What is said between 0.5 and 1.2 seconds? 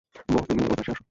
এইপাশে আস।